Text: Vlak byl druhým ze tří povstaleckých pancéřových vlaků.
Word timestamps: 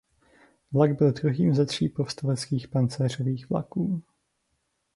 Vlak 0.71 0.97
byl 0.97 1.11
druhým 1.11 1.55
ze 1.55 1.65
tří 1.65 1.89
povstaleckých 1.89 2.67
pancéřových 2.67 3.49
vlaků. 3.49 4.01